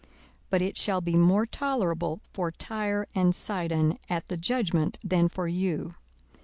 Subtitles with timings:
[0.01, 0.09] 42:010:014
[0.49, 5.47] But it shall be more tolerable for Tyre and Sidon at the judgment, than for
[5.47, 5.93] you.